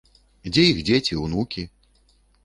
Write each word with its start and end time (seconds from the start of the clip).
Дзе 0.53 0.63
іх 0.69 0.79
дзеці, 0.87 1.17
унукі? 1.25 1.67